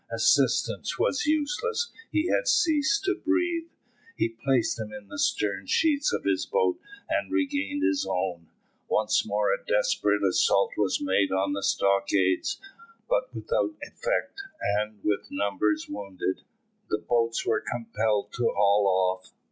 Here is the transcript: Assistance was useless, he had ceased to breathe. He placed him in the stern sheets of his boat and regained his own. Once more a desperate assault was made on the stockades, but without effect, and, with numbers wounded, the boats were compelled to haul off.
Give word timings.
Assistance 0.11 0.97
was 0.97 1.27
useless, 1.27 1.91
he 2.11 2.25
had 2.27 2.47
ceased 2.47 3.03
to 3.03 3.13
breathe. 3.23 3.69
He 4.17 4.29
placed 4.29 4.79
him 4.79 4.91
in 4.91 5.09
the 5.09 5.19
stern 5.19 5.67
sheets 5.67 6.11
of 6.11 6.23
his 6.23 6.43
boat 6.47 6.79
and 7.07 7.31
regained 7.31 7.83
his 7.83 8.03
own. 8.09 8.47
Once 8.87 9.27
more 9.27 9.53
a 9.53 9.63
desperate 9.63 10.23
assault 10.27 10.71
was 10.75 10.99
made 11.03 11.31
on 11.31 11.53
the 11.53 11.61
stockades, 11.61 12.59
but 13.07 13.31
without 13.35 13.75
effect, 13.83 14.41
and, 14.59 15.01
with 15.03 15.27
numbers 15.29 15.85
wounded, 15.87 16.41
the 16.89 16.97
boats 16.97 17.45
were 17.45 17.61
compelled 17.61 18.33
to 18.33 18.51
haul 18.55 18.87
off. 18.87 19.33